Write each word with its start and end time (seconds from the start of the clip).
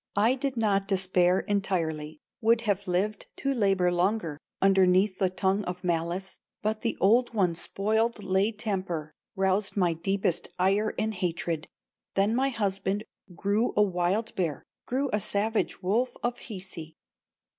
I 0.17 0.33
did 0.33 0.57
not 0.57 0.87
despair 0.87 1.41
entirely, 1.41 2.17
Would 2.41 2.61
have 2.61 2.87
lived 2.87 3.27
to 3.35 3.53
labor 3.53 3.91
longer 3.91 4.39
Underneath 4.59 5.19
the 5.19 5.29
tongue 5.29 5.63
of 5.65 5.83
malice, 5.83 6.39
But 6.63 6.81
the 6.81 6.97
old 6.99 7.35
one 7.35 7.53
spoiled 7.53 8.23
my 8.25 8.49
temper, 8.57 9.13
Roused 9.35 9.77
my 9.77 9.93
deepest 9.93 10.47
ire 10.57 10.95
and 10.97 11.13
hatred; 11.13 11.67
Then 12.15 12.33
my 12.35 12.49
husband 12.49 13.03
grew 13.35 13.73
a 13.77 13.83
wild 13.83 14.33
bear, 14.33 14.63
Grew 14.87 15.11
a 15.13 15.19
savage 15.19 15.83
wolf 15.83 16.17
of 16.23 16.39
Hisi. 16.39 16.95